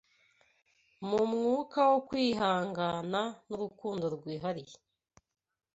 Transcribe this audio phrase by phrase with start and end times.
[1.07, 4.77] Mu mwuka wo kwihangana n’urukundo rwihariye